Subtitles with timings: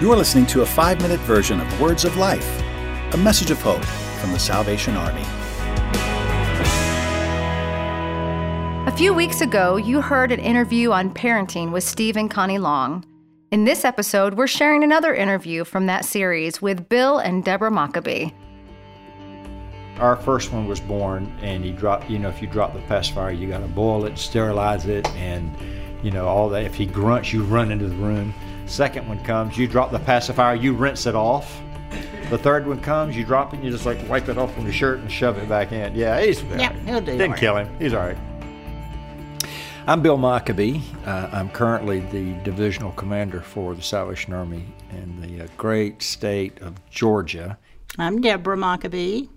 [0.00, 2.62] You are listening to a five minute version of Words of Life,
[3.14, 3.84] a message of hope
[4.20, 5.24] from the Salvation Army.
[8.86, 13.04] A few weeks ago, you heard an interview on parenting with Steve and Connie Long.
[13.50, 18.32] In this episode, we're sharing another interview from that series with Bill and Deborah Mockabee.
[19.98, 22.08] Our first one was born, and he dropped.
[22.08, 25.52] You know, if you drop the pacifier, you got to boil it, sterilize it, and
[26.04, 26.62] you know all that.
[26.62, 28.32] If he grunts, you run into the room.
[28.68, 31.60] Second one comes, you drop the pacifier, you rinse it off.
[32.30, 34.72] The third one comes, you drop it, you just like wipe it off from your
[34.74, 35.94] shirt and shove it back in.
[35.94, 37.40] Yeah, he's Yeah, he'll do Didn't right.
[37.40, 37.74] kill him.
[37.78, 38.18] He's all right.
[39.86, 40.82] I'm Bill Mockabee.
[41.06, 46.60] Uh, I'm currently the divisional commander for the Salvation Army in the uh, great state
[46.60, 47.56] of Georgia.
[47.98, 49.30] I'm Deborah Mockabee.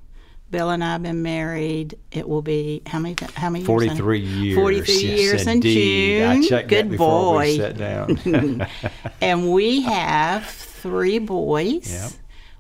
[0.51, 1.97] Bill and I have been married.
[2.11, 3.15] It will be how many?
[3.35, 3.63] How many?
[3.63, 3.67] years?
[3.67, 4.55] 43 years.
[4.55, 5.61] 43 yes, years in.
[5.61, 6.67] June.
[6.67, 7.57] Good boy.
[7.57, 8.61] we.
[9.21, 11.91] And we have three boys.
[11.91, 12.11] Yep.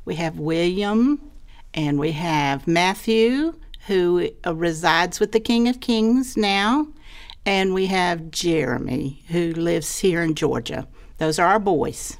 [0.05, 1.19] We have William,
[1.73, 3.53] and we have Matthew,
[3.87, 6.87] who uh, resides with the King of Kings now,
[7.45, 10.87] and we have Jeremy, who lives here in Georgia.
[11.17, 12.17] Those are our boys.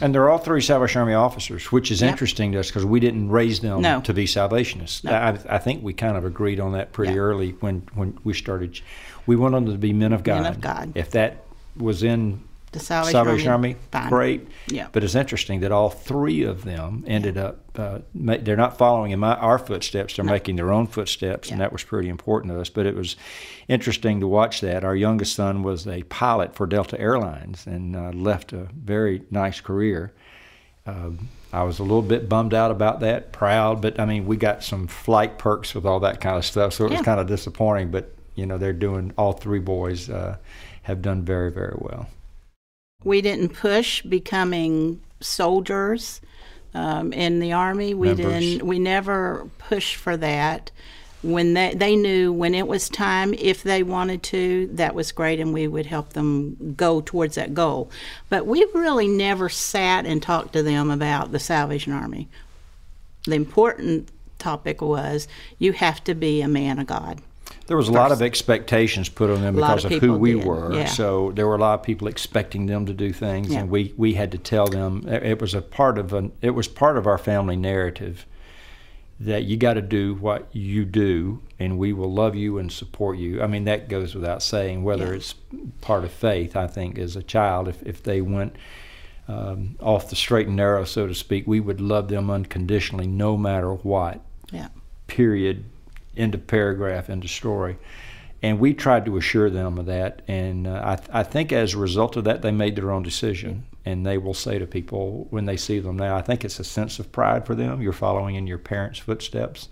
[0.00, 2.10] And they're all three Salvation Army officers, which is Yep.
[2.10, 4.00] interesting to us because we didn't raise them No.
[4.02, 5.04] to be Salvationists.
[5.10, 7.18] I, I think we kind of agreed on that pretty Yeah.
[7.20, 8.80] early when, when we started.
[9.26, 10.42] We wanted them to be men of God.
[10.42, 10.92] Men of God.
[10.94, 11.38] If that
[11.76, 12.40] was in
[12.72, 14.48] The Salvation, Salvation Army, Army, great.
[14.66, 14.88] Yeah.
[14.92, 17.60] But it's interesting that all three of them ended up.
[17.78, 20.16] Uh, ma- they're not following in my, our footsteps.
[20.16, 22.68] They're making their own footsteps, and that was pretty important to us.
[22.68, 23.16] But it was
[23.68, 24.84] interesting to watch that.
[24.84, 29.60] Our youngest son was a pilot for Delta Airlines and uh, left a very nice
[29.60, 30.12] career.
[30.86, 34.36] Um, I was a little bit bummed out about that, proud, but I mean, we
[34.36, 37.26] got some flight perks with all that kind of stuff, so it was kind of
[37.26, 37.90] disappointing.
[37.90, 40.36] But you know, they're doing all three boys uh,
[40.82, 42.08] have done very, very well.
[43.08, 46.20] We didn't push becoming soldiers
[46.74, 47.94] um, in the army.
[47.94, 48.26] We Members.
[48.26, 48.66] didn't.
[48.66, 50.70] We never pushed for that.
[51.22, 55.40] When they they knew when it was time, if they wanted to, that was great,
[55.40, 57.90] and we would help them go towards that goal.
[58.28, 62.28] But we really never sat and talked to them about the Salvation Army.
[63.24, 65.26] The important topic was
[65.58, 67.22] you have to be a man of God.
[67.68, 70.32] There was a lot of expectations put on them A because of of, who we
[70.34, 70.74] did, were.
[70.74, 70.86] yeah.
[70.86, 73.60] So there were a lot of people expecting them to do things, Yeah.
[73.60, 75.06] and we, we had to tell them.
[75.06, 78.26] It it was a part of an it was part of our family narrative
[79.20, 83.18] that you got to do what you do, and we will love you and support
[83.18, 83.42] you.
[83.42, 84.82] I mean that goes without saying.
[84.82, 85.16] Whether Yeah.
[85.16, 85.34] it's
[85.80, 88.56] part of faith, I think as a child, if if they went.
[89.30, 93.36] Um, off the straight and narrow, so to speak, we would love them unconditionally, no
[93.36, 94.68] matter what Yeah.
[95.06, 95.64] period,
[96.18, 97.78] end of paragraph, end of story.
[98.42, 100.22] And we tried to assure them of that.
[100.28, 103.02] And uh, I, th- I think as a result of that, they made their own
[103.02, 103.64] decision.
[103.84, 106.64] And they will say to people when they see them now, I think it's a
[106.64, 107.80] sense of pride for them.
[107.80, 109.68] You're following in your parents' footsteps.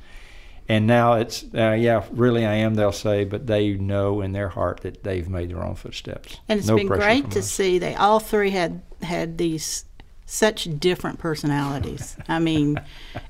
[0.68, 4.48] And now it's, uh, yeah, really I am, they'll say, but they know in their
[4.48, 6.38] heart that they've made their own footsteps.
[6.48, 7.50] And it's No been great to us.
[7.50, 9.84] see they all three had had these
[10.24, 12.16] such different personalities.
[12.28, 12.80] I mean,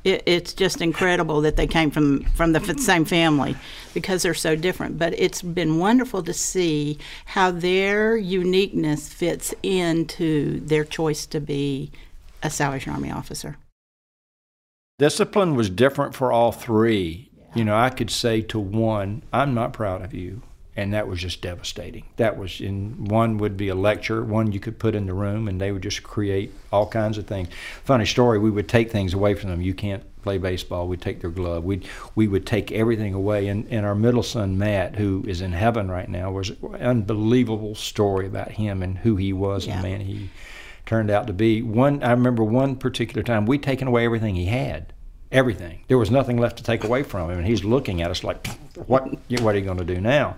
[0.06, 3.56] it, it's just incredible that they came from from the same family
[3.92, 4.98] because they're so different.
[4.98, 11.90] But it's been wonderful to see how their uniqueness fits into their choice to be
[12.42, 13.56] a Salvation Army officer.
[14.98, 17.30] Discipline was different for all three.
[17.54, 20.42] You know, I could say to one, I'm not proud of you.
[20.76, 22.04] And that was just devastating.
[22.16, 25.48] That was in one would be a lecture, one you could put in the room,
[25.48, 27.48] and they would just create all kinds of things.
[27.84, 29.62] Funny story, we would take things away from them.
[29.62, 30.88] You can't play baseball.
[30.88, 31.64] We'd take their glove.
[31.64, 33.46] We'd, we would take everything away.
[33.48, 37.74] And, and our middle son, Matt, who is in heaven right now, was an unbelievable
[37.74, 39.74] story about him and who he was Yeah.
[39.74, 40.28] and man he
[40.84, 41.62] turned out to be.
[41.62, 44.92] One, I remember one particular time we'd taken away everything he had,
[45.32, 45.80] everything.
[45.88, 48.46] There was nothing left to take away from him, and he's looking at us like,
[48.86, 49.08] "What?
[49.40, 50.36] What are you going to do now?"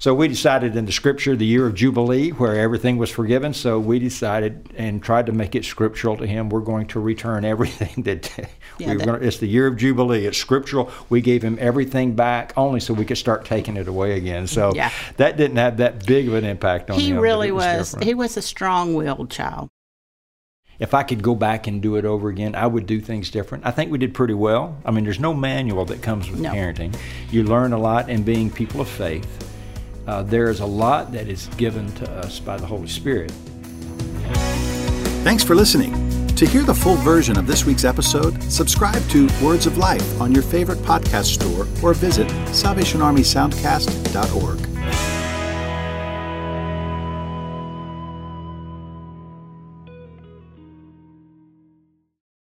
[0.00, 3.52] So we decided in the scripture, the year of Jubilee, where everything was forgiven.
[3.52, 6.50] So we decided and tried to make it scriptural to him.
[6.50, 8.30] We're going to return everything that
[8.78, 9.18] Yeah, we were that-.
[9.18, 10.24] To, it's the year of Jubilee.
[10.26, 10.92] It's scriptural.
[11.08, 14.46] We gave him everything back, only so we could start taking it away again.
[14.46, 14.92] So Yeah.
[15.16, 17.16] that didn't have that big of an impact on he him.
[17.16, 17.96] He really it was.
[18.00, 19.68] He was a strong-willed child.
[20.78, 23.66] If I could go back and do it over again, I would do things different.
[23.66, 24.76] I think we did pretty well.
[24.84, 26.52] I mean, there's no manual that comes with No.
[26.52, 26.94] parenting.
[27.30, 29.26] You learn a lot in being people of faith.
[30.06, 33.30] Uh, there is a lot that is given to us by the Holy Spirit.
[35.24, 35.92] Thanks for listening.
[36.36, 40.32] To hear the full version of this week's episode, subscribe to Words of Life on
[40.32, 44.77] your favorite podcast store or visit SalvationArmySoundcast.org.